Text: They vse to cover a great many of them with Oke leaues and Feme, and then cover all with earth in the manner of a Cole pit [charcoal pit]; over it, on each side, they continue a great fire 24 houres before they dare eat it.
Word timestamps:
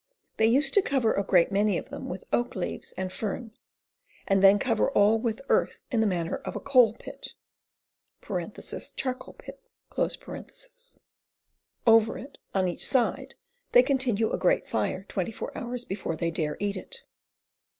They 0.37 0.51
vse 0.51 0.71
to 0.71 0.81
cover 0.81 1.13
a 1.13 1.23
great 1.23 1.51
many 1.51 1.77
of 1.77 1.89
them 1.89 2.09
with 2.09 2.23
Oke 2.33 2.55
leaues 2.55 2.91
and 2.97 3.13
Feme, 3.13 3.51
and 4.27 4.43
then 4.43 4.57
cover 4.57 4.89
all 4.89 5.19
with 5.19 5.43
earth 5.47 5.83
in 5.91 6.01
the 6.01 6.07
manner 6.07 6.37
of 6.37 6.55
a 6.55 6.59
Cole 6.59 6.93
pit 6.93 7.35
[charcoal 8.19 9.33
pit]; 9.35 9.59
over 11.85 12.17
it, 12.17 12.37
on 12.55 12.67
each 12.67 12.87
side, 12.87 13.35
they 13.73 13.83
continue 13.83 14.31
a 14.31 14.39
great 14.39 14.67
fire 14.67 15.05
24 15.07 15.51
houres 15.53 15.85
before 15.87 16.15
they 16.15 16.31
dare 16.31 16.57
eat 16.59 16.75
it. 16.77 17.03